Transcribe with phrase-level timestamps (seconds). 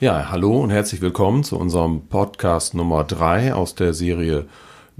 [0.00, 4.46] Ja, hallo und herzlich willkommen zu unserem Podcast Nummer 3 aus der Serie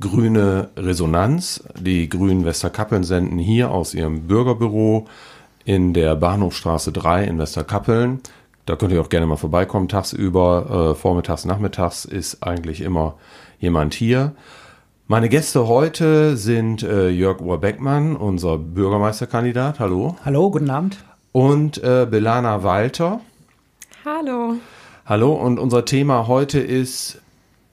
[0.00, 1.62] Grüne Resonanz.
[1.78, 5.06] Die Grünen Westerkappeln senden hier aus ihrem Bürgerbüro
[5.64, 8.18] in der Bahnhofstraße 3 in Westerkappeln.
[8.66, 9.86] Da könnt ihr auch gerne mal vorbeikommen.
[9.86, 13.14] Tagsüber, äh, vormittags, nachmittags ist eigentlich immer
[13.60, 14.32] jemand hier.
[15.06, 19.78] Meine Gäste heute sind äh, Jörg Urbeckmann, unser Bürgermeisterkandidat.
[19.78, 20.16] Hallo.
[20.24, 20.96] Hallo, guten Abend.
[21.30, 23.20] Und äh, Belana Walter.
[24.04, 24.56] Hallo.
[25.08, 27.22] Hallo, und unser Thema heute ist,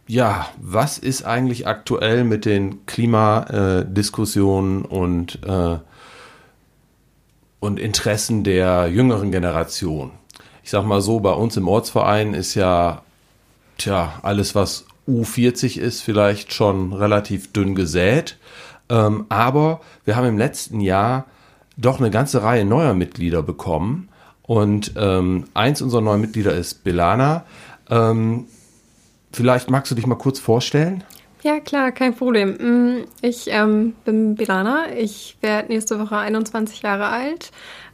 [0.07, 5.77] ja, was ist eigentlich aktuell mit den Klimadiskussionen und, äh,
[7.59, 10.11] und Interessen der jüngeren Generation?
[10.63, 13.02] Ich sag mal so, bei uns im Ortsverein ist ja,
[13.77, 18.38] tja, alles, was U40 ist, vielleicht schon relativ dünn gesät.
[18.88, 21.25] Ähm, aber wir haben im letzten Jahr
[21.75, 24.08] doch eine ganze Reihe neuer Mitglieder bekommen.
[24.48, 27.46] Und ähm, eins unserer neuen Mitglieder ist Belana.
[27.90, 28.46] Ähm,
[29.32, 31.04] vielleicht magst du dich mal kurz vorstellen?
[31.42, 32.58] Ja, klar, kein Problem.
[32.60, 34.86] Mm, ich ähm, bin Belana.
[34.98, 37.52] Ich werde nächste Woche 21 Jahre alt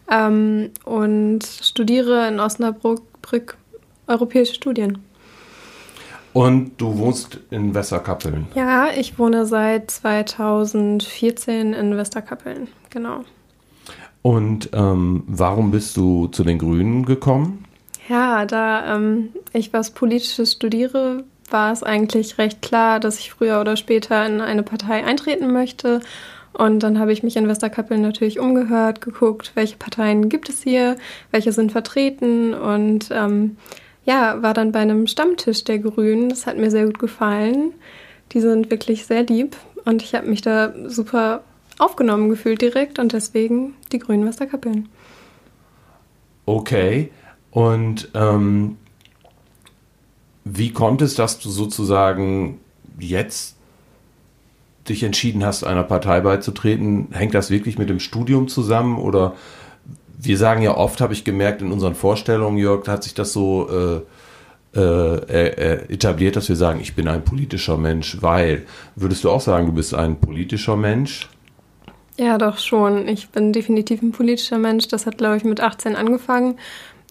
[0.09, 3.57] ähm, und studiere in Osnabrück
[4.07, 4.99] europäische Studien.
[6.33, 8.47] Und du wohnst in Westerkappeln?
[8.55, 13.23] Ja, ich wohne seit 2014 in Westerkappeln, genau.
[14.21, 17.65] Und ähm, warum bist du zu den Grünen gekommen?
[18.07, 23.59] Ja, da ähm, ich was Politisches studiere, war es eigentlich recht klar, dass ich früher
[23.59, 26.01] oder später in eine Partei eintreten möchte.
[26.53, 30.97] Und dann habe ich mich in Westerkappeln natürlich umgehört, geguckt, welche Parteien gibt es hier,
[31.31, 33.55] welche sind vertreten und ähm,
[34.03, 36.29] ja, war dann bei einem Stammtisch der Grünen.
[36.29, 37.73] Das hat mir sehr gut gefallen.
[38.33, 39.55] Die sind wirklich sehr lieb
[39.85, 41.43] und ich habe mich da super
[41.81, 44.89] aufgenommen gefühlt direkt und deswegen die Grünen Westerkappeln.
[46.45, 47.11] Okay.
[47.51, 48.77] Und ähm,
[50.43, 52.59] wie kommt es, dass du sozusagen
[52.99, 53.57] jetzt
[54.87, 57.09] dich entschieden hast, einer Partei beizutreten?
[57.11, 59.35] Hängt das wirklich mit dem Studium zusammen oder
[60.17, 63.67] wir sagen ja oft, habe ich gemerkt in unseren Vorstellungen, Jörg, hat sich das so
[63.69, 68.65] äh, äh, etabliert, dass wir sagen, ich bin ein politischer Mensch, weil,
[68.95, 71.27] würdest du auch sagen, du bist ein politischer Mensch?
[72.21, 73.07] Ja, doch schon.
[73.07, 74.87] Ich bin definitiv ein politischer Mensch.
[74.87, 76.59] Das hat, glaube ich, mit 18 angefangen,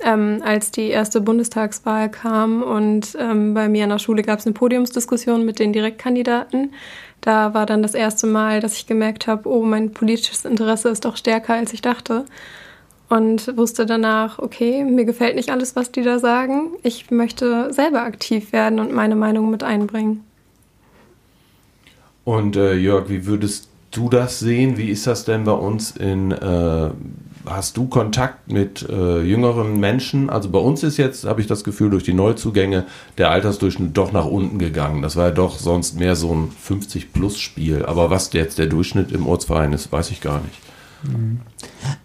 [0.04, 2.62] ähm, als die erste Bundestagswahl kam.
[2.62, 6.72] Und ähm, bei mir an der Schule gab es eine Podiumsdiskussion mit den Direktkandidaten.
[7.22, 11.04] Da war dann das erste Mal, dass ich gemerkt habe, oh, mein politisches Interesse ist
[11.04, 12.25] doch stärker, als ich dachte.
[13.09, 16.69] Und wusste danach, okay, mir gefällt nicht alles, was die da sagen.
[16.84, 20.22] Ich möchte selber aktiv werden und meine Meinung mit einbringen.
[22.22, 24.77] Und äh, Jörg, wie würdest du das sehen?
[24.77, 26.91] Wie ist das denn bei uns in, äh,
[27.47, 30.31] hast du Kontakt mit äh, jüngeren Menschen?
[30.31, 32.87] Also bei uns ist jetzt, habe ich das Gefühl, durch die Neuzugänge
[33.19, 35.03] der Altersdurchschnitt doch nach unten gegangen.
[35.03, 37.84] Das war ja doch sonst mehr so ein 50-Plus-Spiel.
[37.84, 40.59] Aber was jetzt der Durchschnitt im Ortsverein ist, weiß ich gar nicht.
[41.03, 41.41] Mhm.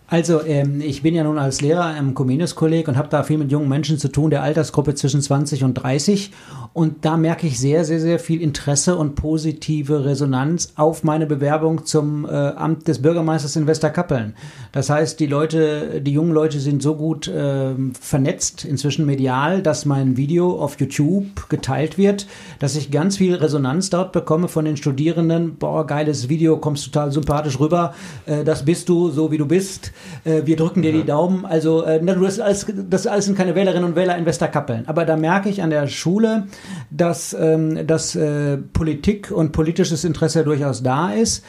[0.08, 3.52] Also, ähm, ich bin ja nun als Lehrer im Comenius-Kolleg und habe da viel mit
[3.52, 6.32] jungen Menschen zu tun, der Altersgruppe zwischen 20 und 30.
[6.74, 11.86] Und da merke ich sehr, sehr, sehr viel Interesse und positive Resonanz auf meine Bewerbung
[11.86, 14.36] zum äh, Amt des Bürgermeisters in Westerkappeln.
[14.74, 19.86] Das heißt, die Leute, die jungen Leute sind so gut äh, vernetzt, inzwischen medial, dass
[19.86, 22.28] mein Video auf YouTube geteilt wird,
[22.60, 25.56] dass ich ganz viel Resonanz dort bekomme von den Studierenden.
[25.56, 27.96] Boah, geiles Video, kommst total sympathisch rüber.
[28.28, 29.65] Äh, das bist du, so wie du bist
[30.24, 31.46] äh, wir drücken dir die Daumen.
[31.46, 34.88] Also äh, das, alles, das alles sind keine Wählerinnen und Wähler in Westerkappeln.
[34.88, 36.48] Aber da merke ich an der Schule,
[36.90, 41.44] dass, ähm, dass äh, Politik und politisches Interesse durchaus da ist.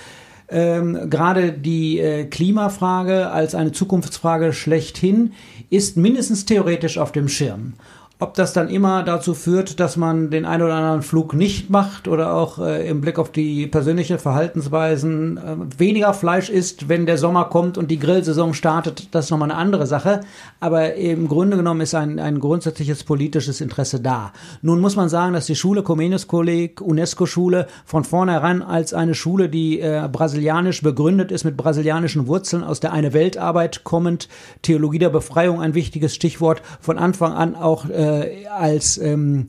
[0.48, 5.32] Ähm, Gerade die äh, Klimafrage als eine Zukunftsfrage schlechthin
[5.70, 7.74] ist mindestens theoretisch auf dem Schirm.
[8.18, 12.08] Ob das dann immer dazu führt, dass man den einen oder anderen Flug nicht macht
[12.08, 17.18] oder auch äh, im Blick auf die persönliche Verhaltensweisen äh, weniger Fleisch isst, wenn der
[17.18, 20.22] Sommer kommt und die Grillsaison startet, das ist nochmal eine andere Sache.
[20.60, 24.32] Aber im Grunde genommen ist ein, ein grundsätzliches politisches Interesse da.
[24.62, 29.80] Nun muss man sagen, dass die Schule Comenius-Kolleg, UNESCO-Schule von vornherein als eine Schule, die
[29.80, 34.30] äh, brasilianisch begründet ist, mit brasilianischen Wurzeln aus der Eine Weltarbeit kommend,
[34.62, 39.46] Theologie der Befreiung ein wichtiges Stichwort, von Anfang an auch äh, äh, als ähm,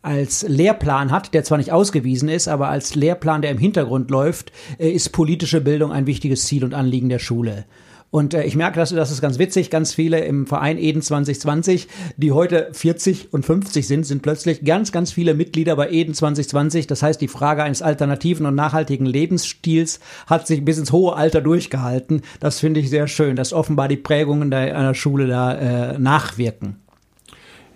[0.00, 4.52] als Lehrplan hat, der zwar nicht ausgewiesen ist, aber als Lehrplan, der im Hintergrund läuft,
[4.78, 7.64] äh, ist politische Bildung ein wichtiges Ziel und Anliegen der Schule.
[8.10, 9.70] Und äh, ich merke, dass das ist ganz witzig.
[9.70, 14.92] Ganz viele im Verein Eden 2020, die heute 40 und 50 sind, sind plötzlich ganz,
[14.92, 16.86] ganz viele Mitglieder bei Eden 2020.
[16.86, 21.42] Das heißt, die Frage eines alternativen und nachhaltigen Lebensstils hat sich bis ins hohe Alter
[21.42, 22.22] durchgehalten.
[22.40, 25.54] Das finde ich sehr schön, dass offenbar die Prägungen der, einer Schule da
[25.92, 26.76] äh, nachwirken.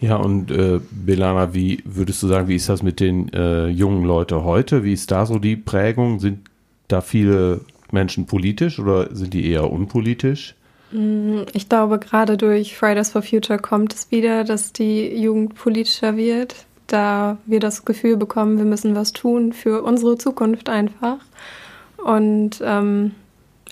[0.02, 4.04] Ja, und äh, Belana, wie würdest du sagen, wie ist das mit den äh, jungen
[4.04, 4.82] Leuten heute?
[4.82, 6.18] Wie ist da so die Prägung?
[6.18, 6.40] Sind
[6.88, 7.60] da viele
[7.92, 10.56] Menschen politisch oder sind die eher unpolitisch?
[10.90, 16.16] Mm, ich glaube, gerade durch Fridays for Future kommt es wieder, dass die Jugend politischer
[16.16, 21.18] wird, da wir das Gefühl bekommen, wir müssen was tun für unsere Zukunft einfach.
[22.04, 23.12] Und ähm,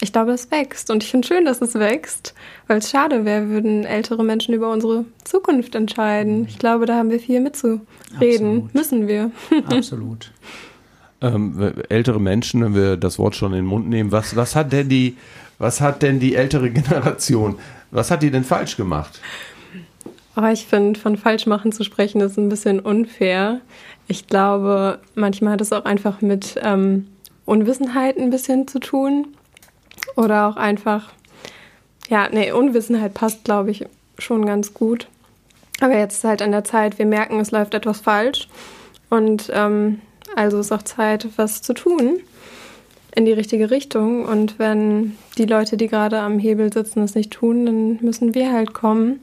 [0.03, 0.91] ich glaube, es wächst.
[0.91, 2.35] Und ich finde schön, dass es wächst,
[2.67, 6.47] weil es schade wäre, würden ältere Menschen über unsere Zukunft entscheiden.
[6.49, 7.83] Ich glaube, da haben wir viel mitzureden.
[8.15, 8.75] Absolut.
[8.75, 9.31] Müssen wir.
[9.67, 10.33] Absolut.
[11.21, 14.73] Ähm, ältere Menschen, wenn wir das Wort schon in den Mund nehmen, was, was hat
[14.73, 15.19] denn die,
[15.59, 17.59] was hat denn die ältere Generation,
[17.91, 19.21] was hat die denn falsch gemacht?
[20.37, 23.61] Oh, ich finde, von Falschmachen zu sprechen, ist ein bisschen unfair.
[24.09, 27.09] Ich glaube, manchmal hat es auch einfach mit ähm,
[27.45, 29.27] Unwissenheit ein bisschen zu tun.
[30.17, 31.11] Oder auch einfach,
[32.09, 33.87] ja, nee, Unwissenheit passt, glaube ich,
[34.19, 35.09] schon ganz gut.
[35.81, 38.49] Aber jetzt ist halt an der Zeit, wir merken, es läuft etwas falsch.
[39.09, 40.01] Und ähm,
[40.37, 42.21] also ist auch Zeit, was zu tun
[43.15, 44.25] in die richtige Richtung.
[44.25, 48.53] Und wenn die Leute, die gerade am Hebel sitzen, es nicht tun, dann müssen wir
[48.53, 49.21] halt kommen.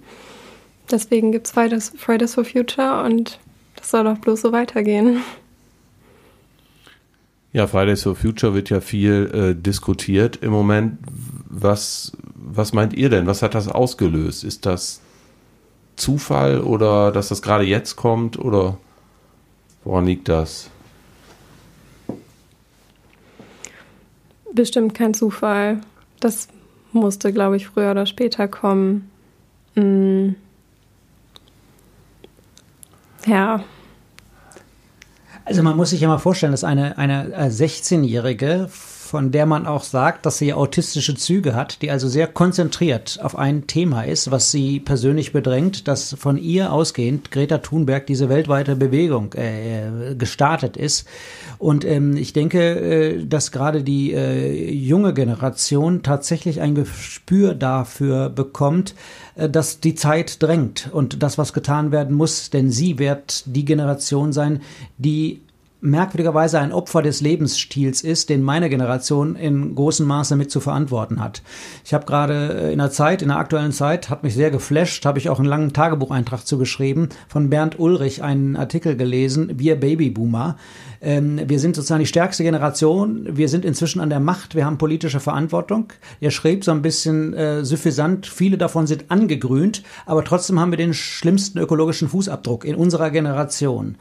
[0.91, 3.39] Deswegen gibt es Fridays, Fridays for Future und
[3.75, 5.21] das soll doch bloß so weitergehen.
[7.57, 10.99] Ja, Fridays for Future wird ja viel äh, diskutiert im Moment.
[11.49, 13.25] Was, was meint ihr denn?
[13.25, 14.43] Was hat das ausgelöst?
[14.43, 15.01] Ist das
[15.95, 18.77] Zufall oder dass das gerade jetzt kommt oder
[19.83, 20.69] woran liegt das?
[24.53, 25.81] Bestimmt kein Zufall.
[26.19, 26.49] Das
[26.91, 29.09] musste, glaube ich, früher oder später kommen.
[29.73, 30.35] Hm.
[33.25, 33.63] Ja,
[35.47, 38.69] also man muss sich ja mal vorstellen, dass eine, eine 16-Jährige,
[39.07, 43.37] von der man auch sagt, dass sie autistische Züge hat, die also sehr konzentriert auf
[43.37, 48.75] ein Thema ist, was sie persönlich bedrängt, dass von ihr ausgehend Greta Thunberg diese weltweite
[48.75, 51.07] Bewegung äh, gestartet ist.
[51.57, 58.29] Und ähm, ich denke, äh, dass gerade die äh, junge Generation tatsächlich ein Gespür dafür
[58.29, 58.93] bekommt,
[59.35, 63.65] äh, dass die Zeit drängt und das, was getan werden muss, denn sie wird die
[63.65, 64.61] Generation sein,
[64.97, 65.41] die
[65.79, 71.23] merkwürdigerweise ein Opfer des Lebensstils ist, den meine Generation in großem Maße mit zu verantworten
[71.23, 71.43] hat.
[71.85, 75.05] Ich habe gerade äh, in der Zeit, in der aktuellen Zeit, hat mich sehr geflasht,
[75.05, 80.57] habe ich auch einen langen Tagebucheintrag zugeschrieben, von Bernd Ulrich einen Artikel gelesen, Wir Babyboomer.
[80.99, 84.79] Ähm, wir sind sozusagen die stärkste Generation, wir sind inzwischen an der Macht, wir haben
[84.79, 85.93] politische Verantwortung.
[86.19, 90.77] Er schrieb so ein bisschen äh, suffisant, viele davon sind angegrünt, aber trotzdem haben wir
[90.77, 93.97] den schlimmsten ökologischen Fußabdruck in unserer Generation.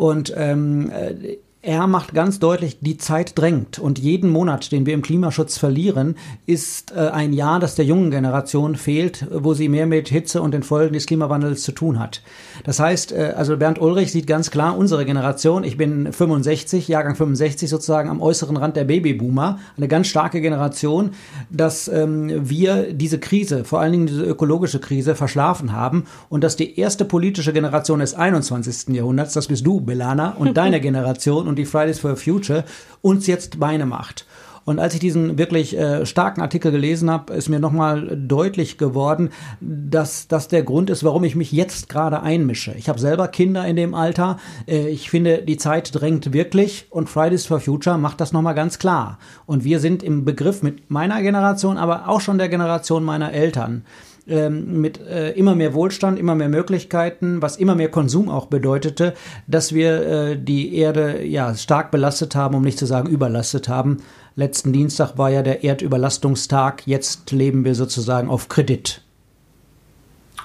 [0.00, 3.78] Und ähm, äh, er macht ganz deutlich, die Zeit drängt.
[3.78, 6.16] Und jeden Monat, den wir im Klimaschutz verlieren,
[6.46, 10.52] ist äh, ein Jahr, das der jungen Generation fehlt, wo sie mehr mit Hitze und
[10.52, 12.22] den Folgen des Klimawandels zu tun hat.
[12.64, 17.14] Das heißt, äh, also Bernd Ulrich sieht ganz klar, unsere Generation, ich bin 65, Jahrgang
[17.14, 21.10] 65 sozusagen am äußeren Rand der Babyboomer, eine ganz starke Generation,
[21.50, 26.56] dass ähm, wir diese Krise, vor allen Dingen diese ökologische Krise, verschlafen haben und dass
[26.56, 28.94] die erste politische Generation des 21.
[28.94, 32.64] Jahrhunderts, das bist du, Belana, und deine Generation, und die Fridays for Future
[33.02, 34.24] uns jetzt Beine macht.
[34.64, 39.30] Und als ich diesen wirklich äh, starken Artikel gelesen habe, ist mir nochmal deutlich geworden,
[39.60, 42.74] dass das der Grund ist, warum ich mich jetzt gerade einmische.
[42.76, 44.38] Ich habe selber Kinder in dem Alter.
[44.68, 48.78] Äh, ich finde, die Zeit drängt wirklich und Fridays for Future macht das nochmal ganz
[48.78, 49.18] klar.
[49.46, 53.84] Und wir sind im Begriff mit meiner Generation, aber auch schon der Generation meiner Eltern,
[54.28, 59.14] ähm, mit äh, immer mehr Wohlstand, immer mehr Möglichkeiten, was immer mehr Konsum auch bedeutete,
[59.46, 63.98] dass wir äh, die Erde ja stark belastet haben, um nicht zu sagen überlastet haben.
[64.36, 66.86] Letzten Dienstag war ja der Erdüberlastungstag.
[66.86, 69.02] Jetzt leben wir sozusagen auf Kredit.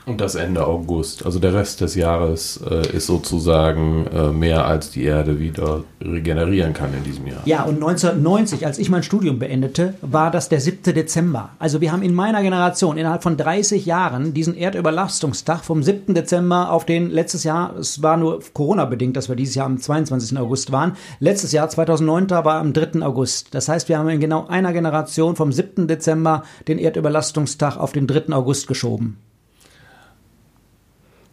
[0.06, 4.92] Und das Ende August, also der Rest des Jahres äh, ist sozusagen äh, mehr als
[4.92, 7.42] die Erde wieder regenerieren kann in diesem Jahr.
[7.46, 10.94] Ja, und 1990, als ich mein Studium beendete, war das der 7.
[10.94, 11.50] Dezember.
[11.58, 16.14] Also wir haben in meiner Generation innerhalb von 30 Jahren diesen Erdüberlastungstag vom 7.
[16.14, 20.38] Dezember auf den letztes Jahr, es war nur Corona-bedingt, dass wir dieses Jahr am 22.
[20.38, 20.94] August waren.
[21.20, 23.02] Letztes Jahr, 2009, war am 3.
[23.02, 23.56] August.
[23.56, 25.88] Das heißt, wir haben in genau einer Generation vom 7.
[25.88, 28.34] Dezember den Erdüberlastungstag auf den 3.
[28.34, 29.18] August geschoben.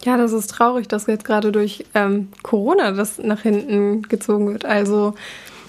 [0.04, 4.64] Ja, das ist traurig, dass jetzt gerade durch ähm, Corona das nach hinten gezogen wird.
[4.64, 5.14] Also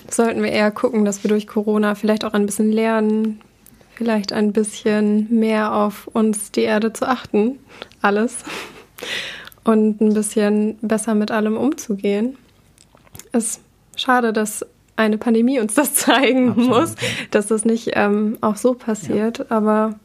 [0.09, 3.41] sollten wir eher gucken, dass wir durch Corona vielleicht auch ein bisschen lernen,
[3.95, 7.59] vielleicht ein bisschen mehr auf uns die Erde zu achten,
[8.01, 8.43] alles,
[9.63, 12.37] und ein bisschen besser mit allem umzugehen.
[13.31, 13.61] Es ist
[13.95, 16.95] schade, dass eine Pandemie uns das zeigen Absolut, muss,
[17.31, 19.45] dass das nicht ähm, auch so passiert, ja.
[19.49, 19.95] aber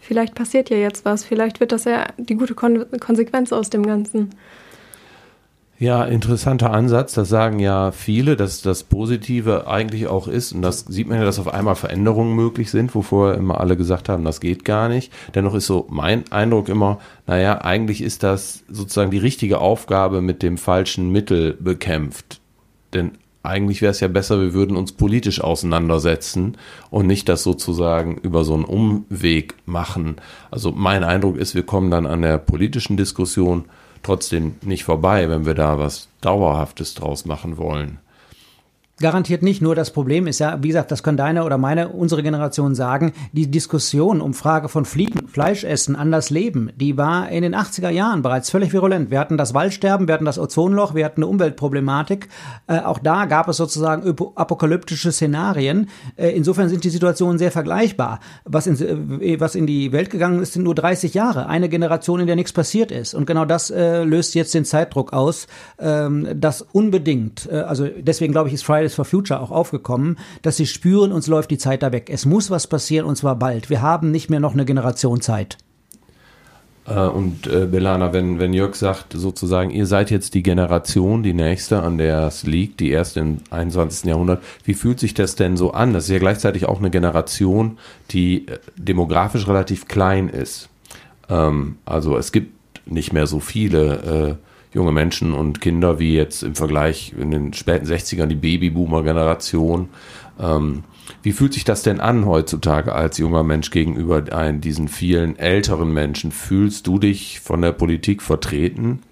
[0.00, 3.84] vielleicht passiert ja jetzt was, vielleicht wird das ja die gute Kon Konsequenz aus dem
[3.84, 4.30] Ganzen.
[5.80, 7.14] Ja, interessanter Ansatz.
[7.14, 10.52] Das sagen ja viele, dass das Positive eigentlich auch ist.
[10.52, 14.10] Und das sieht man ja, dass auf einmal Veränderungen möglich sind, wovor immer alle gesagt
[14.10, 15.10] haben, das geht gar nicht.
[15.34, 20.42] Dennoch ist so mein Eindruck immer, naja, eigentlich ist das sozusagen die richtige Aufgabe mit
[20.42, 22.42] dem falschen Mittel bekämpft.
[22.92, 26.56] Denn eigentlich wäre es ja besser, wir würden uns politisch auseinandersetzen
[26.90, 30.16] und nicht das sozusagen über so einen Umweg machen.
[30.50, 33.64] Also mein Eindruck ist, wir kommen dann an der politischen Diskussion
[34.02, 37.98] trotzdem nicht vorbei, wenn wir da was Dauerhaftes draus machen wollen.
[39.00, 39.62] Garantiert nicht.
[39.62, 43.12] Nur das Problem ist ja, wie gesagt, das können deine oder meine, unsere Generation sagen,
[43.32, 48.20] die Diskussion um Frage von Fliegen, Fleischessen, anders leben, die war in den 80er Jahren
[48.20, 49.10] bereits völlig virulent.
[49.10, 52.28] Wir hatten das Waldsterben, wir hatten das Ozonloch, wir hatten eine Umweltproblematik.
[52.66, 54.02] Äh, auch da gab es sozusagen
[54.34, 55.88] apokalyptische Szenarien.
[56.16, 58.20] Äh, insofern sind die Situationen sehr vergleichbar.
[58.44, 61.46] Was in, äh, was in die Welt gegangen ist, sind nur 30 Jahre.
[61.46, 63.14] Eine Generation, in der nichts passiert ist.
[63.14, 65.46] Und genau das äh, löst jetzt den Zeitdruck aus,
[65.78, 70.18] ähm, das unbedingt, äh, also deswegen glaube ich, ist Fridays Fridays for Future auch aufgekommen,
[70.42, 72.10] dass sie spüren, uns läuft die Zeit da weg.
[72.10, 73.70] Es muss was passieren und zwar bald.
[73.70, 75.58] Wir haben nicht mehr noch eine Generation Zeit.
[76.86, 81.34] Äh, und äh, Belana, wenn, wenn Jörg sagt, sozusagen, ihr seid jetzt die Generation, die
[81.34, 84.04] nächste, an der es liegt, die erste im 21.
[84.04, 85.92] Jahrhundert, wie fühlt sich das denn so an?
[85.92, 87.78] Das ist ja gleichzeitig auch eine Generation,
[88.10, 90.68] die äh, demografisch relativ klein ist.
[91.28, 96.42] Ähm, also es gibt nicht mehr so viele äh, junge Menschen und Kinder wie jetzt
[96.42, 99.88] im Vergleich in den späten 60ern die Babyboomer-Generation.
[100.40, 100.84] Ähm,
[101.22, 105.92] wie fühlt sich das denn an heutzutage als junger Mensch gegenüber ein, diesen vielen älteren
[105.92, 106.32] Menschen?
[106.32, 109.02] Fühlst du dich von der Politik vertreten?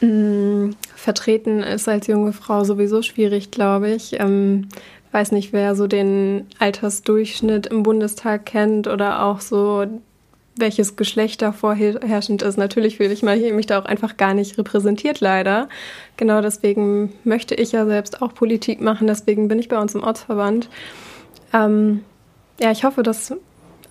[0.00, 4.20] Mm, vertreten ist als junge Frau sowieso schwierig, glaube ich.
[4.20, 4.68] Ähm,
[5.12, 9.86] weiß nicht, wer so den Altersdurchschnitt im Bundestag kennt oder auch so
[10.56, 12.56] welches Geschlecht da vorherrschend ist.
[12.56, 15.68] Natürlich fühle ich mich da auch einfach gar nicht repräsentiert, leider.
[16.16, 20.02] Genau deswegen möchte ich ja selbst auch Politik machen, deswegen bin ich bei uns im
[20.02, 20.68] Ortsverband.
[21.52, 22.02] Ähm,
[22.60, 23.34] ja, ich hoffe, dass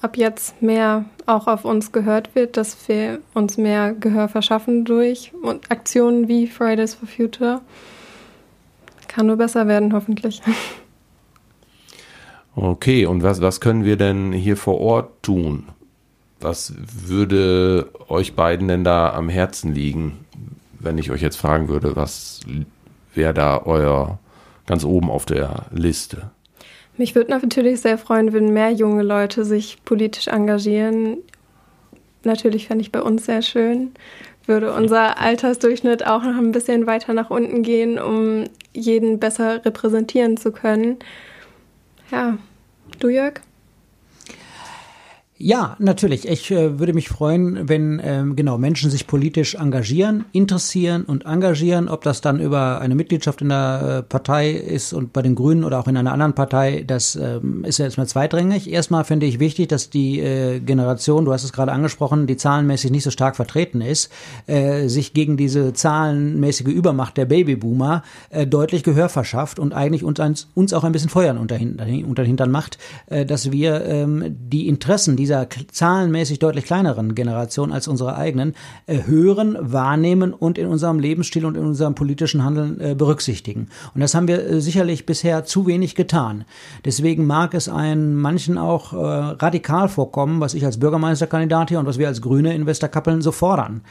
[0.02, 5.32] ab jetzt mehr auch auf uns gehört wird, dass wir uns mehr Gehör verschaffen durch
[5.70, 7.62] Aktionen wie Fridays for Future.
[9.08, 10.42] Kann nur besser werden, hoffentlich.
[12.56, 15.70] Okay, und was, was können wir denn hier vor Ort tun?
[16.44, 20.26] Was würde euch beiden denn da am Herzen liegen,
[20.78, 22.42] wenn ich euch jetzt fragen würde, was
[23.16, 24.20] wäre da euer
[24.66, 26.32] ganz oben auf der Liste?
[26.98, 31.20] Mich würde natürlich sehr freuen, wenn mehr junge Leute sich politisch engagieren.
[32.26, 33.94] Natürlich fände ich bei uns sehr schön.
[34.46, 40.36] Würde unser Altersdurchschnitt auch noch ein bisschen weiter nach unten gehen, um jeden besser repräsentieren
[40.36, 40.98] zu können.
[42.12, 42.38] Ja,
[43.00, 43.40] du Jörg?
[45.46, 46.26] Ja, natürlich.
[46.26, 51.90] Ich äh, würde mich freuen, wenn ähm, genau Menschen sich politisch engagieren, interessieren und engagieren,
[51.90, 55.66] ob das dann über eine Mitgliedschaft in der äh, Partei ist und bei den Grünen
[55.66, 58.72] oder auch in einer anderen Partei, das ähm, ist ja jetzt mal zweitrangig.
[58.72, 62.92] Erstmal finde ich wichtig, dass die äh, Generation, du hast es gerade angesprochen, die zahlenmäßig
[62.92, 64.14] nicht so stark vertreten ist,
[64.48, 70.48] äh, sich gegen diese zahlenmäßige Übermacht der Babyboomer äh, deutlich Gehör verschafft und eigentlich uns,
[70.56, 74.70] uns auch ein bisschen Feuern unter, unter den Hintern macht, äh, dass wir ähm, die
[74.70, 78.54] Interessen dieser dieser zahlenmäßig deutlich kleineren Generation als unsere eigenen
[78.86, 83.70] äh, hören, wahrnehmen und in unserem Lebensstil und in unserem politischen Handeln äh, berücksichtigen.
[83.96, 86.46] Und das haben wir äh, sicherlich bisher zu wenig getan.
[86.86, 91.98] Deswegen mag es einen manchen auch radikal vorkommen, was ich als Bürgermeisterkandidat hier und was
[91.98, 93.82] wir als Grüne in Westerkappeln so fordern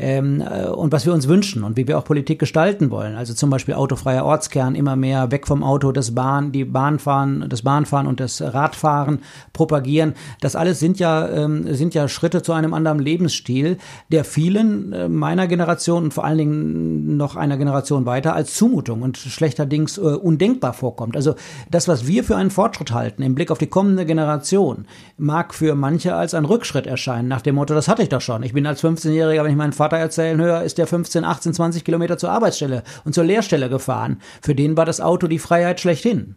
[0.00, 3.14] ähm, äh, und was wir uns wünschen und wie wir auch Politik gestalten wollen.
[3.16, 7.62] Also zum Beispiel autofreier Ortskern, immer mehr weg vom Auto, das Bahn, die Bahnfahren, das
[7.62, 9.20] Bahnfahren und das Radfahren
[9.52, 10.14] propagieren.
[10.40, 13.78] Das alles sind ja, ähm, sind ja Schritte zu einem anderen Lebensstil,
[14.10, 19.02] der vielen äh, meiner Generation und vor allen Dingen noch einer Generation weiter als Zumutung
[19.02, 21.16] und schlechterdings äh, undenkbar vorkommt.
[21.16, 21.34] Also
[21.70, 25.74] das, was wir für einen Fortschritt halten im Blick auf die kommende Generation, mag für
[25.74, 28.42] manche als ein Rückschritt erscheinen, nach dem Motto, das hatte ich doch schon.
[28.42, 31.84] Ich bin als 15-Jähriger, wenn ich meinen Vater erzählen höre, ist der 15, 18, 20
[31.84, 34.20] Kilometer zur Arbeitsstelle und zur Lehrstelle gefahren.
[34.42, 36.36] Für den war das Auto die Freiheit schlechthin.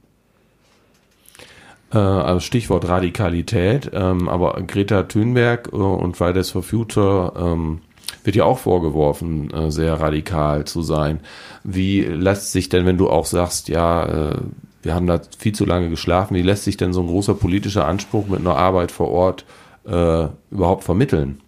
[1.94, 7.82] Äh, also Stichwort Radikalität, ähm, aber Greta Thunberg äh, und Fridays for Future ähm,
[8.24, 11.20] wird ja auch vorgeworfen, äh, sehr radikal zu sein.
[11.64, 14.34] Wie lässt sich denn, wenn du auch sagst, ja,
[14.82, 17.88] wir haben da viel zu lange geschlafen, wie lässt sich denn so ein großer politischer
[17.88, 19.46] Anspruch mit einer Arbeit vor Ort
[19.86, 21.43] äh, überhaupt vermitteln?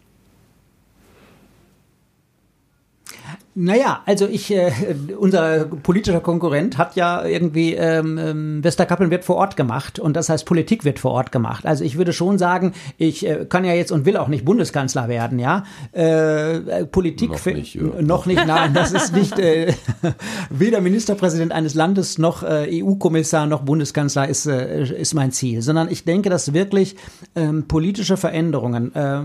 [3.58, 4.70] Naja, also ich, äh,
[5.18, 10.28] unser politischer Konkurrent hat ja irgendwie, ähm, ähm, Westerkappeln wird vor Ort gemacht und das
[10.28, 11.66] heißt Politik wird vor Ort gemacht.
[11.66, 15.08] Also ich würde schon sagen, ich äh, kann ja jetzt und will auch nicht Bundeskanzler
[15.08, 15.64] werden, ja.
[15.94, 18.02] Äh, Politik noch nicht, ja.
[18.02, 19.74] noch nicht, nein, das ist nicht äh,
[20.50, 25.90] weder Ministerpräsident eines Landes noch äh, EU-Kommissar noch Bundeskanzler ist, äh, ist mein Ziel, sondern
[25.90, 26.98] ich denke, dass wirklich
[27.36, 29.22] ähm, politische Veränderungen äh,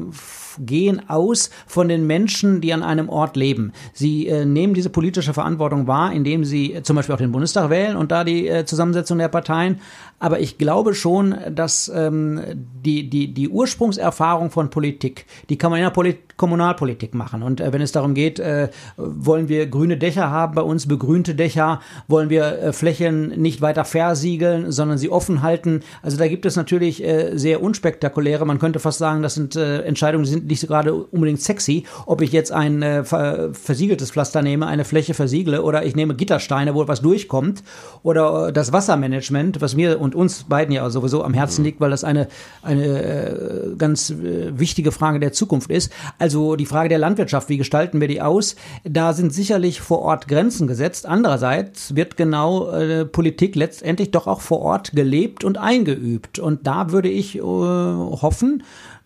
[0.59, 3.73] gehen aus von den Menschen, die an einem Ort leben.
[3.93, 7.71] Sie äh, nehmen diese politische Verantwortung wahr, indem sie äh, zum Beispiel auch den Bundestag
[7.71, 9.81] wählen und da die äh, Zusammensetzung der Parteien.
[10.19, 15.79] Aber ich glaube schon, dass ähm, die, die, die Ursprungserfahrung von Politik, die kann man
[15.79, 17.43] in der Polit Kommunalpolitik machen.
[17.43, 21.35] Und äh, wenn es darum geht, äh, wollen wir grüne Dächer haben bei uns, begrünte
[21.35, 25.81] Dächer, wollen wir äh, Flächen nicht weiter versiegeln, sondern sie offen halten.
[26.03, 29.83] Also da gibt es natürlich äh, sehr unspektakuläre, man könnte fast sagen, das sind äh,
[29.83, 34.41] Entscheidungen, die sind nicht so gerade unbedingt sexy, ob ich jetzt ein äh, versiegeltes Pflaster
[34.41, 37.63] nehme, eine Fläche versiegle oder ich nehme Gittersteine, wo was durchkommt
[38.03, 42.03] oder das Wassermanagement, was mir und uns beiden ja sowieso am Herzen liegt, weil das
[42.03, 42.29] eine,
[42.63, 45.93] eine ganz wichtige Frage der Zukunft ist.
[46.19, 48.57] Also die Frage der Landwirtschaft, wie gestalten wir die aus?
[48.85, 51.07] Da sind sicherlich vor Ort Grenzen gesetzt.
[51.07, 56.39] Andererseits wird genau äh, Politik letztendlich doch auch vor Ort gelebt und eingeübt.
[56.39, 58.63] Und da würde ich äh, hoffen,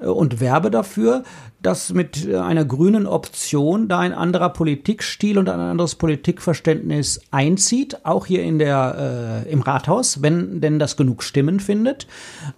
[0.06, 1.24] und werbe dafür,
[1.64, 8.26] dass mit einer grünen Option da ein anderer Politikstil und ein anderes Politikverständnis einzieht, auch
[8.26, 12.06] hier in der, äh, im Rathaus, wenn denn das genug Stimmen findet.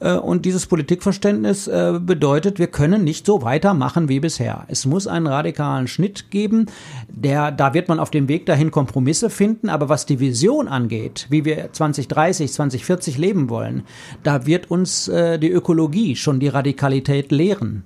[0.00, 4.65] Äh, und dieses Politikverständnis äh, bedeutet, wir können nicht so weitermachen wie bisher.
[4.69, 6.67] Es muss einen radikalen Schnitt geben,
[7.09, 11.29] der, da wird man auf dem Weg dahin Kompromisse finden, aber was die Vision angeht,
[11.31, 13.85] wie wir 2030, 2040 leben wollen,
[14.25, 17.85] da wird uns äh, die Ökologie schon die Radikalität lehren.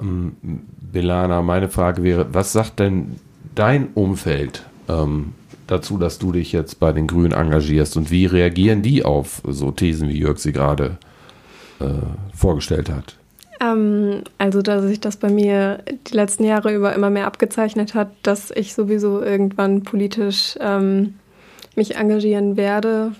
[0.00, 0.32] Ähm,
[0.92, 3.16] Belana, meine Frage wäre, was sagt denn
[3.54, 5.32] dein Umfeld ähm,
[5.66, 9.70] dazu, dass du dich jetzt bei den Grünen engagierst und wie reagieren die auf so
[9.70, 10.98] Thesen, wie Jörg sie gerade
[11.80, 11.86] äh,
[12.34, 13.16] vorgestellt hat?
[13.60, 18.10] Ähm, also, dass sich das bei mir die letzten Jahre über immer mehr abgezeichnet hat,
[18.22, 21.14] dass ich sowieso irgendwann politisch ähm,
[21.76, 23.12] mich engagieren werde,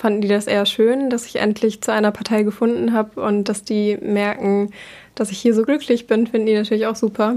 [0.00, 3.64] fanden die das eher schön, dass ich endlich zu einer Partei gefunden habe und dass
[3.64, 4.70] die merken,
[5.14, 7.36] dass ich hier so glücklich bin, finden die natürlich auch super.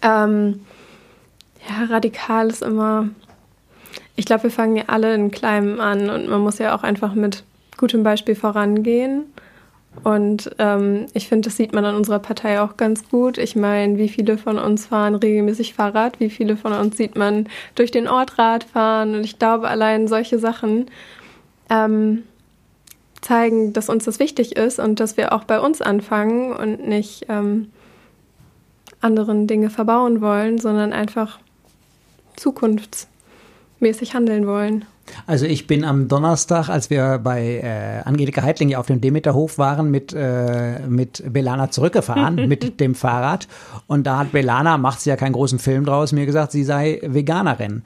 [0.00, 0.60] Ähm,
[1.68, 3.10] ja, radikal ist immer.
[4.14, 7.12] Ich glaube, wir fangen ja alle in Kleinem an und man muss ja auch einfach
[7.12, 7.44] mit
[7.76, 9.24] gutem Beispiel vorangehen.
[10.02, 13.36] Und ähm, ich finde, das sieht man an unserer Partei auch ganz gut.
[13.36, 17.48] Ich meine, wie viele von uns fahren regelmäßig Fahrrad, wie viele von uns sieht man
[17.74, 19.14] durch den Ort Rad fahren.
[19.14, 20.86] Und ich glaube, allein solche Sachen
[21.70, 22.24] ähm,
[23.20, 27.26] zeigen, dass uns das wichtig ist und dass wir auch bei uns anfangen und nicht
[27.28, 27.72] ähm,
[29.00, 31.38] anderen Dinge verbauen wollen, sondern einfach
[32.36, 34.84] zukunftsmäßig handeln wollen.
[35.26, 39.90] Also ich bin am Donnerstag, als wir bei äh, Angelika Heitling auf dem Demeterhof waren,
[39.90, 43.48] mit, äh, mit Belana zurückgefahren, mit dem Fahrrad.
[43.86, 47.00] Und da hat Belana, macht sie ja keinen großen Film draus, mir gesagt, sie sei
[47.02, 47.82] Veganerin.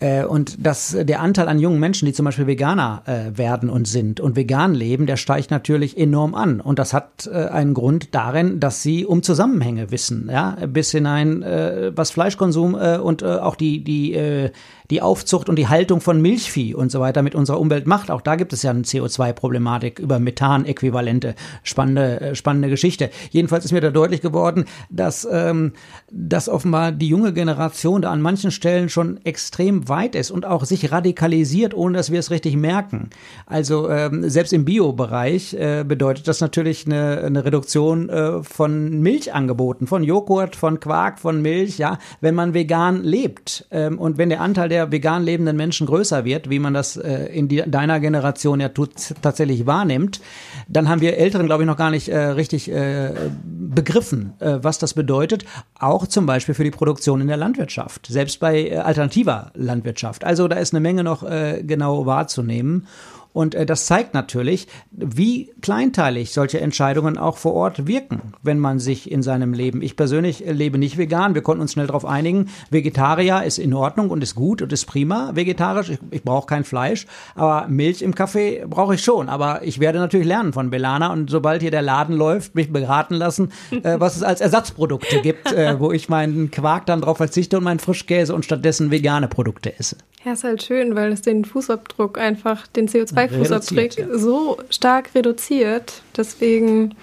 [0.00, 3.86] Äh, und dass der Anteil an jungen Menschen, die zum Beispiel Veganer äh, werden und
[3.86, 6.60] sind und vegan leben, der steigt natürlich enorm an.
[6.60, 11.42] Und das hat äh, einen Grund darin, dass sie um Zusammenhänge wissen, ja, bis hinein,
[11.42, 14.50] äh, was Fleischkonsum äh, und äh, auch die, die äh,
[14.90, 18.10] die Aufzucht und die Haltung von Milchvieh und so weiter mit unserer Umwelt macht.
[18.10, 21.34] Auch da gibt es ja eine CO2-Problematik über Methan-Äquivalente.
[21.62, 23.10] Spannende, äh, spannende Geschichte.
[23.30, 25.72] Jedenfalls ist mir da deutlich geworden, dass, ähm,
[26.10, 30.64] dass offenbar die junge Generation da an manchen Stellen schon extrem weit ist und auch
[30.64, 33.10] sich radikalisiert, ohne dass wir es richtig merken.
[33.46, 39.86] Also ähm, selbst im Bio-Bereich äh, bedeutet das natürlich eine, eine Reduktion äh, von Milchangeboten,
[39.86, 43.66] von Joghurt, von Quark, von Milch, ja, wenn man vegan lebt.
[43.70, 47.26] Ähm, und wenn der Anteil der vegan lebenden Menschen größer wird, wie man das äh,
[47.26, 50.20] in die, deiner Generation ja tut, tatsächlich wahrnimmt,
[50.68, 53.12] dann haben wir Älteren, glaube ich, noch gar nicht äh, richtig äh,
[53.44, 55.44] begriffen, äh, was das bedeutet.
[55.78, 60.24] Auch zum Beispiel für die Produktion in der Landwirtschaft, selbst bei äh, alternativer Landwirtschaft.
[60.24, 62.86] Also da ist eine Menge noch äh, genau wahrzunehmen.
[63.34, 68.78] Und äh, das zeigt natürlich, wie kleinteilig solche Entscheidungen auch vor Ort wirken, wenn man
[68.78, 69.82] sich in seinem Leben.
[69.82, 71.34] Ich persönlich äh, lebe nicht vegan.
[71.34, 72.48] Wir konnten uns schnell darauf einigen.
[72.70, 75.32] Vegetarier ist in Ordnung und ist gut und ist prima.
[75.34, 79.28] Vegetarisch, ich, ich brauche kein Fleisch, aber Milch im Kaffee brauche ich schon.
[79.28, 83.16] Aber ich werde natürlich lernen von Belana und sobald hier der Laden läuft, mich beraten
[83.16, 87.58] lassen, äh, was es als Ersatzprodukte gibt, äh, wo ich meinen Quark dann drauf verzichte
[87.58, 89.96] und meinen Frischkäse und stattdessen vegane Produkte esse.
[90.24, 92.88] Ja, ist halt schön, weil es den Fußabdruck einfach, den
[93.26, 94.18] CO2-Fußabdruck ja.
[94.18, 96.02] so stark reduziert.
[96.16, 96.94] Deswegen,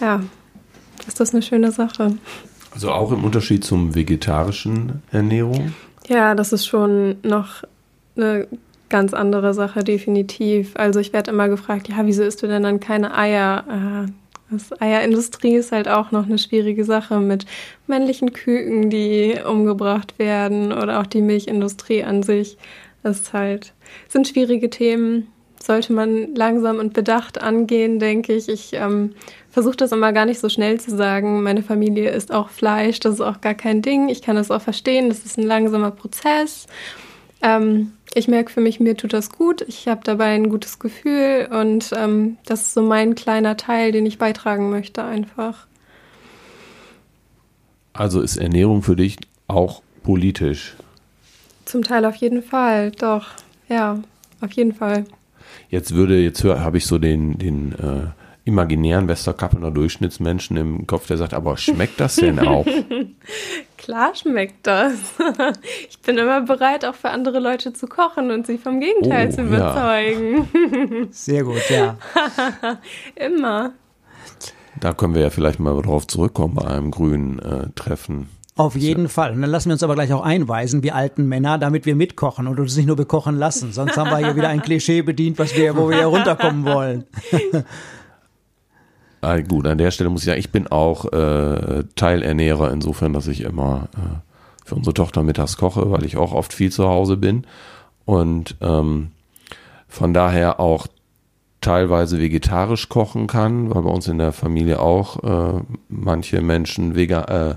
[0.00, 0.22] ja,
[1.06, 2.16] ist das eine schöne Sache.
[2.72, 5.74] Also auch im Unterschied zum vegetarischen Ernährung?
[6.06, 7.64] Ja, das ist schon noch
[8.16, 8.46] eine
[8.88, 10.72] ganz andere Sache, definitiv.
[10.74, 14.06] Also ich werde immer gefragt, ja, wieso isst du denn dann keine Eier?
[14.08, 14.12] Äh,
[14.50, 17.46] das Eierindustrie ist halt auch noch eine schwierige Sache mit
[17.86, 22.58] männlichen Küken, die umgebracht werden oder auch die Milchindustrie an sich.
[23.04, 23.72] Das ist halt,
[24.08, 25.28] sind schwierige Themen.
[25.62, 28.48] Sollte man langsam und bedacht angehen, denke ich.
[28.48, 29.14] Ich ähm,
[29.50, 31.42] versuche das immer gar nicht so schnell zu sagen.
[31.42, 34.08] Meine Familie isst auch Fleisch, das ist auch gar kein Ding.
[34.08, 36.66] Ich kann das auch verstehen, das ist ein langsamer Prozess.
[37.42, 39.62] Ähm, ich merke für mich, mir tut das gut.
[39.62, 44.06] Ich habe dabei ein gutes Gefühl und ähm, das ist so mein kleiner Teil, den
[44.06, 45.66] ich beitragen möchte einfach.
[47.92, 50.74] Also ist Ernährung für dich auch politisch?
[51.64, 53.26] Zum Teil auf jeden Fall, doch.
[53.68, 54.00] Ja,
[54.40, 55.04] auf jeden Fall.
[55.68, 58.10] Jetzt würde, jetzt habe ich so den, den äh,
[58.44, 62.66] imaginären Westerkappener Durchschnittsmenschen im Kopf, der sagt, aber schmeckt das denn auch?
[63.76, 64.94] Klar schmeckt das.
[65.88, 69.32] Ich bin immer bereit, auch für andere Leute zu kochen und sie vom Gegenteil oh,
[69.32, 70.48] zu überzeugen.
[70.52, 71.06] Ja.
[71.10, 71.96] Sehr gut, ja.
[73.14, 73.72] immer.
[74.80, 78.28] Da können wir ja vielleicht mal drauf zurückkommen bei einem grünen äh, Treffen.
[78.60, 79.32] Auf jeden Fall.
[79.32, 82.46] Und dann lassen wir uns aber gleich auch einweisen, wir alten Männer, damit wir mitkochen
[82.46, 83.72] und uns nicht nur bekochen lassen.
[83.72, 87.04] Sonst haben wir hier wieder ein Klischee bedient, was wir, wo wir hier runterkommen wollen.
[89.22, 93.26] Ah, gut, an der Stelle muss ich sagen, ich bin auch äh, Teilernährer insofern, dass
[93.26, 97.18] ich immer äh, für unsere Tochter mittags koche, weil ich auch oft viel zu Hause
[97.18, 97.46] bin
[98.06, 99.10] und ähm,
[99.88, 100.86] von daher auch
[101.60, 107.24] teilweise vegetarisch kochen kann, weil bei uns in der Familie auch äh, manche Menschen vega,
[107.24, 107.54] äh,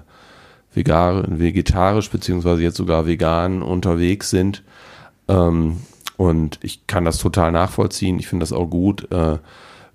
[0.73, 4.63] vegan, vegetarisch beziehungsweise jetzt sogar vegan unterwegs sind.
[5.27, 5.77] Ähm,
[6.17, 8.19] und ich kann das total nachvollziehen.
[8.19, 9.11] Ich finde das auch gut.
[9.11, 9.37] Äh,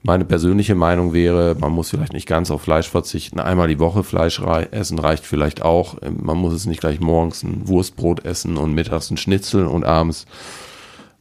[0.02, 3.40] meine persönliche Meinung wäre, man muss vielleicht nicht ganz auf Fleisch verzichten.
[3.40, 5.96] Einmal die Woche Fleisch essen reicht vielleicht auch.
[6.02, 10.26] Man muss es nicht gleich morgens ein Wurstbrot essen und mittags ein Schnitzel und abends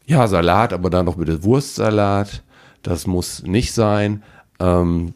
[0.06, 2.43] ja Salat, aber dann doch bitte Wurstsalat.
[2.84, 4.24] Das muss nicht sein.
[4.60, 5.13] Ähm,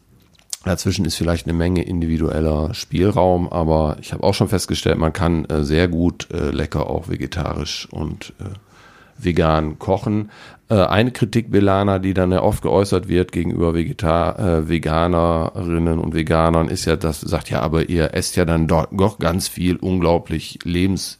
[0.64, 5.44] dazwischen ist vielleicht eine Menge individueller Spielraum, aber ich habe auch schon festgestellt, man kann
[5.46, 8.44] äh, sehr gut äh, lecker auch vegetarisch und äh,
[9.18, 10.30] vegan kochen.
[10.68, 16.14] Äh, eine Kritik Belana, die dann ja oft geäußert wird gegenüber Vegetar äh, Veganerinnen und
[16.14, 19.76] Veganern, ist ja, dass sagt ja, aber ihr esst ja dann doch, doch ganz viel
[19.76, 21.18] unglaublich Lebens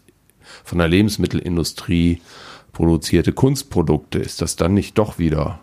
[0.64, 2.20] von der Lebensmittelindustrie
[2.72, 4.18] produzierte Kunstprodukte.
[4.18, 5.58] Ist das dann nicht doch wieder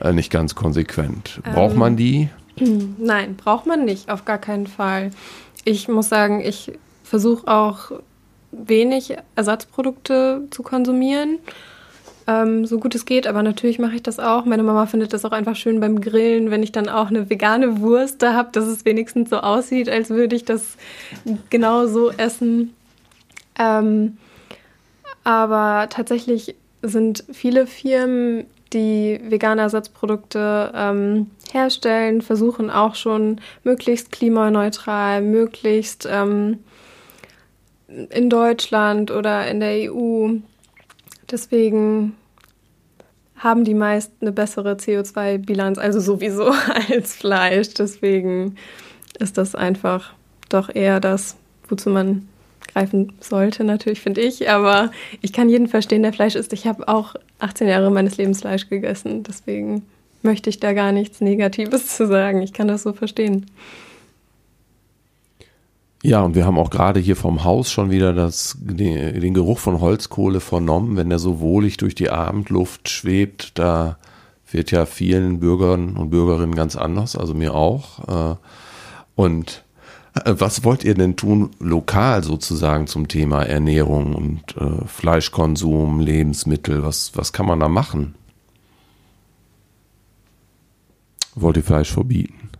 [0.00, 1.40] äh, nicht ganz konsequent?
[1.54, 2.28] Braucht ähm, man die?
[2.98, 5.10] Nein, braucht man nicht, auf gar keinen Fall.
[5.64, 6.72] Ich muss sagen, ich
[7.04, 7.92] versuche auch
[8.50, 11.38] wenig Ersatzprodukte zu konsumieren,
[12.26, 13.26] ähm, so gut es geht.
[13.26, 14.44] Aber natürlich mache ich das auch.
[14.44, 17.80] Meine Mama findet das auch einfach schön beim Grillen, wenn ich dann auch eine vegane
[17.80, 20.76] Wurst da habe, dass es wenigstens so aussieht, als würde ich das
[21.50, 22.74] genau so essen.
[23.58, 24.18] Ähm,
[25.24, 35.22] aber tatsächlich sind viele Firmen, die vegane Ersatzprodukte ähm, herstellen, versuchen auch schon möglichst klimaneutral,
[35.22, 36.58] möglichst ähm,
[37.86, 40.34] in Deutschland oder in der EU.
[41.30, 42.14] Deswegen
[43.36, 46.52] haben die meist eine bessere CO2-Bilanz, also sowieso
[46.90, 47.74] als Fleisch.
[47.74, 48.56] Deswegen
[49.18, 50.14] ist das einfach
[50.48, 51.36] doch eher das,
[51.68, 52.28] wozu man
[52.72, 54.48] greifen sollte, natürlich, finde ich.
[54.48, 56.52] Aber ich kann jeden verstehen, der Fleisch isst.
[56.52, 59.24] Ich habe auch 18 Jahre meines Lebens Fleisch gegessen.
[59.24, 59.82] Deswegen
[60.24, 62.42] möchte ich da gar nichts Negatives zu sagen.
[62.42, 63.46] Ich kann das so verstehen.
[66.04, 69.80] Ja, und wir haben auch gerade hier vom Haus schon wieder das, den, Geruch von
[69.80, 73.56] Holzkohle vernommen, wenn der so wohlig durch die Abendluft schwebt.
[73.56, 73.98] Da
[74.50, 78.32] wird ja vielen Bürgern und Bürgerinnen ganz anders, also mir auch.
[78.32, 78.36] Äh,
[79.14, 79.62] und
[80.14, 86.82] äh, was wollt ihr denn tun, lokal sozusagen zum Thema Ernährung und äh, Fleischkonsum, Lebensmittel?
[86.82, 88.16] Was, was kann man da machen?
[91.34, 92.50] Wollt ihr Fleisch verbieten?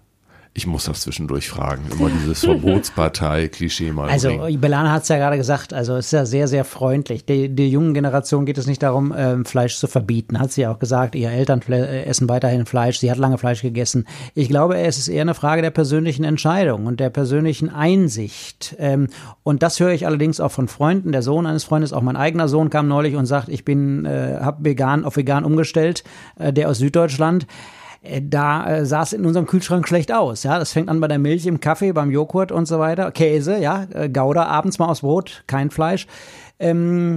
[0.54, 1.84] Ich muss das zwischendurch fragen.
[1.90, 4.10] Immer dieses Verbotspartei-Klischee mal.
[4.10, 4.60] Also, bringen.
[4.60, 7.24] Belana hat es ja gerade gesagt, also es ist ja sehr, sehr freundlich.
[7.24, 10.38] Der, der jungen Generation geht es nicht darum, ähm, Fleisch zu verbieten.
[10.38, 12.98] Hat sie ja auch gesagt, ihre Eltern äh, essen weiterhin Fleisch.
[12.98, 14.06] Sie hat lange Fleisch gegessen.
[14.34, 18.76] Ich glaube, es ist eher eine Frage der persönlichen Entscheidung und der persönlichen Einsicht.
[18.78, 19.06] Ähm,
[19.44, 21.12] und das höre ich allerdings auch von Freunden.
[21.12, 24.36] Der Sohn eines Freundes, auch mein eigener Sohn, kam neulich und sagt, ich bin, äh,
[24.42, 26.04] habe vegan auf vegan umgestellt,
[26.38, 27.46] äh, der aus Süddeutschland.
[28.02, 30.42] Äh, da äh, sah es in unserem Kühlschrank schlecht aus.
[30.42, 33.10] Ja, das fängt an bei der Milch, im Kaffee, beim Joghurt und so weiter.
[33.12, 36.06] Käse, ja, äh, Gouda abends mal aus Brot, kein Fleisch.
[36.58, 37.14] Ähm,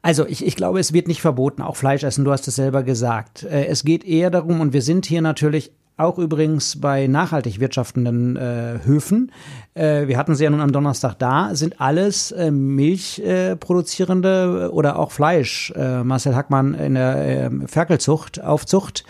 [0.00, 2.84] also ich, ich glaube, es wird nicht verboten, auch Fleisch essen, du hast es selber
[2.84, 3.42] gesagt.
[3.42, 8.78] Es geht eher darum, und wir sind hier natürlich auch übrigens bei nachhaltig wirtschaftenden äh,
[8.84, 9.32] Höfen.
[9.74, 15.10] Äh, wir hatten sie ja nun am Donnerstag da, sind alles äh, Milchproduzierende oder auch
[15.10, 15.72] Fleisch.
[15.76, 19.04] Marcel Hackmann in der Ferkelzucht, Aufzucht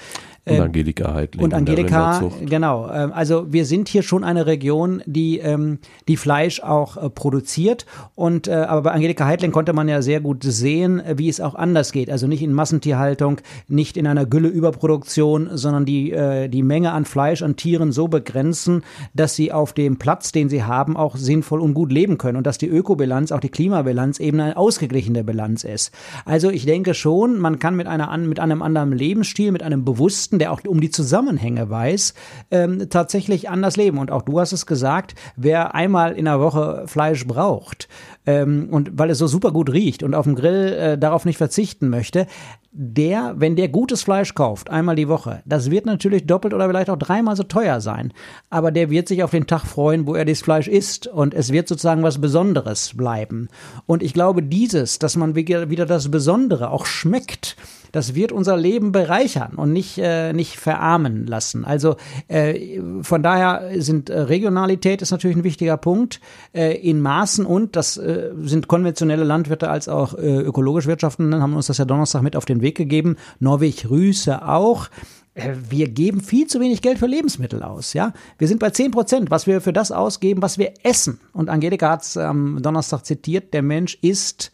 [0.49, 1.45] und ähm, Angelika Heidling.
[1.45, 2.91] Und Angelika, genau.
[2.91, 7.87] Ähm, also wir sind hier schon eine Region, die, ähm, die Fleisch auch äh, produziert.
[8.15, 11.41] Und äh, aber bei Angelika Heidling konnte man ja sehr gut sehen, äh, wie es
[11.41, 12.11] auch anders geht.
[12.11, 16.15] Also nicht in Massentierhaltung, nicht in einer Gülleüberproduktion, sondern die,
[16.49, 18.83] die Menge an Fleisch an Tieren so begrenzen,
[19.15, 22.37] dass sie auf dem Platz, den sie haben, auch sinnvoll und gut leben können.
[22.37, 25.93] Und dass die Ökobilanz, auch die Klimabilanz eben eine ausgeglichene Bilanz ist.
[26.25, 30.38] Also ich denke schon, man kann mit einer mit einem anderen Lebensstil, mit einem bewussten
[30.39, 32.15] der auch um die Zusammenhänge weiß,
[32.51, 33.99] ähm, tatsächlich anders leben.
[33.99, 37.89] Und auch du hast es gesagt, wer einmal in der Woche Fleisch braucht
[38.29, 41.39] ähm, und weil es so super gut riecht und auf dem Grill äh, darauf nicht
[41.39, 42.27] verzichten möchte,
[42.71, 46.91] der, wenn der gutes Fleisch kauft, einmal die Woche, das wird natürlich doppelt oder vielleicht
[46.91, 48.13] auch dreimal so teuer sein.
[48.51, 51.51] Aber der wird sich auf den Tag freuen, wo er das Fleisch isst und es
[51.51, 53.49] wird sozusagen was Besonderes bleiben.
[53.87, 57.57] Und ich glaube, dieses, dass man wieder das Besondere auch schmeckt,
[57.93, 61.65] das wird unser Leben bereichern und nicht, äh, nicht verarmen lassen.
[61.65, 61.97] Also
[62.29, 66.21] äh, von daher sind äh, Regionalität ist natürlich ein wichtiger Punkt
[66.53, 71.55] äh, in Maßen und das äh, sind konventionelle Landwirte als auch äh, ökologisch Wirtschaftenden haben
[71.55, 73.17] uns das ja Donnerstag mit auf den Weg gegeben.
[73.41, 74.89] Norweg Rüße auch
[75.35, 78.13] äh, wir geben viel zu wenig Geld für Lebensmittel aus, ja.
[78.39, 81.21] Wir sind bei 10 Prozent, was wir für das ausgeben, was wir essen.
[81.33, 84.53] Und Angelika hat es am Donnerstag zitiert, der Mensch isst,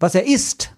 [0.00, 0.74] was er isst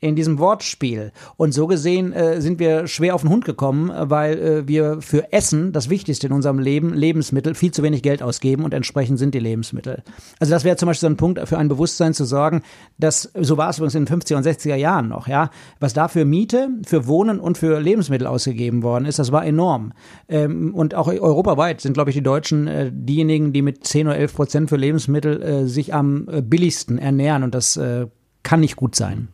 [0.00, 1.12] in diesem Wortspiel.
[1.36, 5.32] Und so gesehen äh, sind wir schwer auf den Hund gekommen, weil äh, wir für
[5.32, 9.34] Essen, das Wichtigste in unserem Leben, Lebensmittel, viel zu wenig Geld ausgeben und entsprechend sind
[9.34, 10.02] die Lebensmittel.
[10.38, 12.62] Also das wäre zum Beispiel so ein Punkt für ein Bewusstsein zu sorgen,
[12.98, 16.08] dass, so war es übrigens in den 50er und 60er Jahren noch, ja, was da
[16.08, 19.92] für Miete, für Wohnen und für Lebensmittel ausgegeben worden ist, das war enorm.
[20.28, 24.16] Ähm, und auch europaweit sind, glaube ich, die Deutschen äh, diejenigen, die mit 10 oder
[24.16, 28.06] 11 Prozent für Lebensmittel äh, sich am äh, billigsten ernähren und das äh,
[28.42, 29.28] kann nicht gut sein.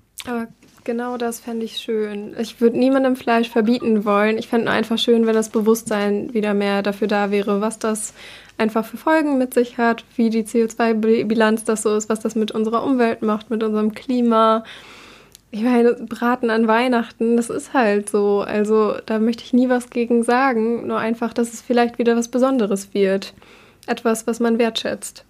[0.86, 2.36] Genau das fände ich schön.
[2.38, 4.38] Ich würde niemandem Fleisch verbieten wollen.
[4.38, 8.14] Ich fände einfach schön, wenn das Bewusstsein wieder mehr dafür da wäre, was das
[8.56, 12.52] einfach für Folgen mit sich hat, wie die CO2-Bilanz das so ist, was das mit
[12.52, 14.62] unserer Umwelt macht, mit unserem Klima.
[15.50, 18.42] Ich meine, Braten an Weihnachten, das ist halt so.
[18.42, 22.28] Also da möchte ich nie was gegen sagen, nur einfach, dass es vielleicht wieder was
[22.28, 23.34] Besonderes wird
[23.86, 25.24] etwas, was man wertschätzt.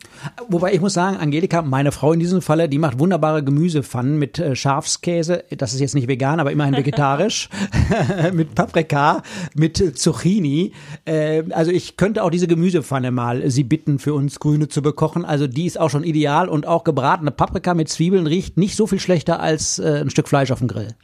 [0.49, 4.39] Wobei ich muss sagen, Angelika, meine Frau in diesem Falle, die macht wunderbare Gemüsepfannen mit
[4.39, 5.45] äh, Schafskäse.
[5.57, 7.49] Das ist jetzt nicht vegan, aber immerhin vegetarisch.
[8.33, 9.23] mit Paprika,
[9.55, 10.73] mit Zucchini.
[11.05, 15.25] Äh, also ich könnte auch diese Gemüsepfanne mal sie bitten, für uns Grüne zu bekochen.
[15.25, 18.87] Also die ist auch schon ideal und auch gebratene Paprika mit Zwiebeln riecht nicht so
[18.87, 20.95] viel schlechter als äh, ein Stück Fleisch auf dem Grill.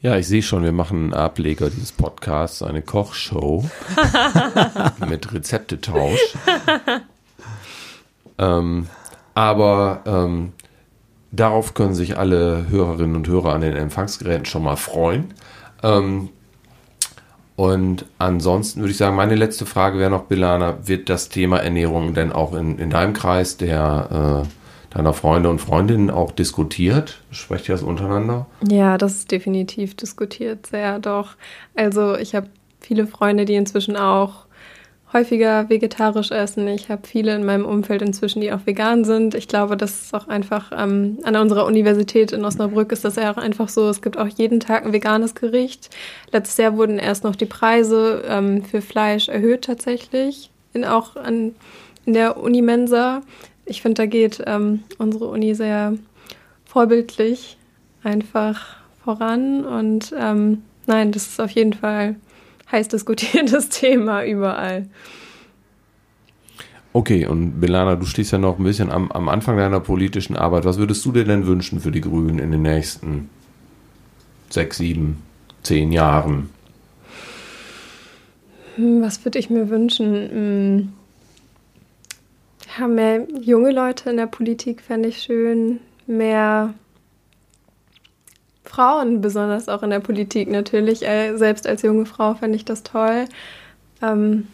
[0.00, 3.68] Ja, ich sehe schon, wir machen einen Ableger dieses Podcasts, eine Kochshow
[5.08, 6.36] mit Rezeptetausch.
[8.38, 8.86] ähm,
[9.34, 10.52] aber ähm,
[11.32, 15.34] darauf können sich alle Hörerinnen und Hörer an den Empfangsgeräten schon mal freuen.
[15.82, 16.28] Ähm,
[17.56, 22.14] und ansonsten würde ich sagen, meine letzte Frage wäre noch, Bilana, wird das Thema Ernährung
[22.14, 24.57] denn auch in, in deinem Kreis der äh,
[24.90, 27.20] deiner Freunde und Freundinnen auch diskutiert?
[27.30, 28.46] Sprecht ihr das untereinander?
[28.68, 31.36] Ja, das ist definitiv diskutiert, sehr doch.
[31.74, 32.48] Also ich habe
[32.80, 34.48] viele Freunde, die inzwischen auch
[35.12, 36.68] häufiger vegetarisch essen.
[36.68, 39.34] Ich habe viele in meinem Umfeld inzwischen, die auch vegan sind.
[39.34, 43.32] Ich glaube, das ist auch einfach ähm, an unserer Universität in Osnabrück ist das ja
[43.32, 43.88] auch einfach so.
[43.88, 45.88] Es gibt auch jeden Tag ein veganes Gericht.
[46.30, 51.54] Letztes Jahr wurden erst noch die Preise ähm, für Fleisch erhöht tatsächlich, in, auch an,
[52.04, 53.22] in der Unimensa
[53.68, 55.94] ich finde, da geht ähm, unsere Uni sehr
[56.64, 57.56] vorbildlich
[58.02, 59.64] einfach voran.
[59.64, 62.16] Und ähm, nein, das ist auf jeden Fall
[62.72, 64.88] heiß diskutiertes Thema überall.
[66.92, 70.64] Okay, und Belana, du stehst ja noch ein bisschen am, am Anfang deiner politischen Arbeit.
[70.64, 73.28] Was würdest du dir denn wünschen für die Grünen in den nächsten
[74.48, 75.22] sechs, sieben,
[75.62, 76.48] zehn Jahren?
[78.76, 80.94] Hm, was würde ich mir wünschen?
[82.78, 85.80] Ja, mehr junge Leute in der Politik fände ich schön.
[86.06, 86.74] Mehr
[88.64, 91.06] Frauen, besonders auch in der Politik natürlich.
[91.06, 93.24] Äh, selbst als junge Frau fände ich das toll.
[94.02, 94.46] Ähm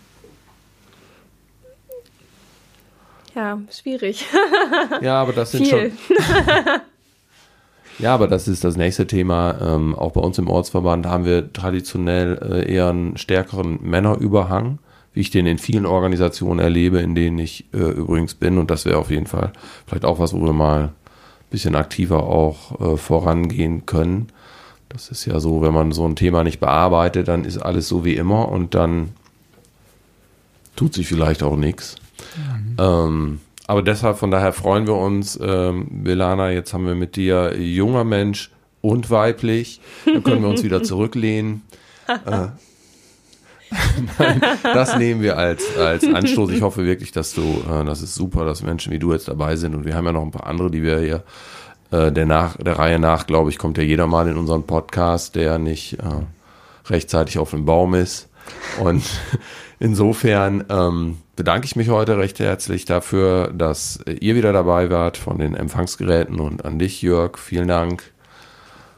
[3.34, 4.26] ja, schwierig.
[5.00, 5.92] Ja, aber das sind Viel.
[5.92, 6.16] schon.
[7.98, 9.58] ja, aber das ist das nächste Thema.
[9.60, 14.78] Ähm, auch bei uns im Ortsverband haben wir traditionell äh, eher einen stärkeren Männerüberhang
[15.14, 18.58] wie ich den in vielen Organisationen erlebe, in denen ich äh, übrigens bin.
[18.58, 19.52] Und das wäre auf jeden Fall
[19.86, 20.90] vielleicht auch was, wo wir mal ein
[21.50, 24.28] bisschen aktiver auch äh, vorangehen können.
[24.88, 28.04] Das ist ja so, wenn man so ein Thema nicht bearbeitet, dann ist alles so
[28.04, 29.10] wie immer und dann
[30.76, 31.96] tut sich vielleicht auch nichts.
[32.36, 32.76] Mhm.
[32.78, 37.58] Ähm, aber deshalb, von daher freuen wir uns, ähm, Belana, jetzt haben wir mit dir
[37.58, 38.50] junger Mensch
[38.82, 39.80] und weiblich.
[40.04, 41.62] Dann können wir uns wieder zurücklehnen.
[42.08, 42.48] äh,
[44.18, 46.50] Nein, das nehmen wir als, als Anstoß.
[46.50, 49.56] Ich hoffe wirklich, dass du, äh, das ist super, dass Menschen wie du jetzt dabei
[49.56, 49.74] sind.
[49.74, 51.22] Und wir haben ja noch ein paar andere, die wir hier
[51.90, 55.34] äh, der, nach, der Reihe nach, glaube ich, kommt ja jeder mal in unseren Podcast,
[55.34, 58.28] der nicht äh, rechtzeitig auf dem Baum ist.
[58.82, 59.04] Und
[59.78, 65.38] insofern ähm, bedanke ich mich heute recht herzlich dafür, dass ihr wieder dabei wart von
[65.38, 67.38] den Empfangsgeräten und an dich, Jörg.
[67.38, 68.02] Vielen Dank.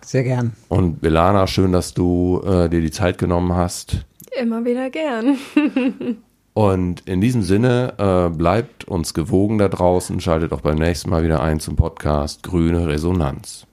[0.04, 0.52] Sehr gern.
[0.68, 4.05] Und Belana, schön, dass du äh, dir die Zeit genommen hast.
[4.40, 5.38] Immer wieder gern.
[6.54, 11.22] Und in diesem Sinne, äh, bleibt uns gewogen da draußen, schaltet auch beim nächsten Mal
[11.22, 13.66] wieder ein zum Podcast Grüne Resonanz.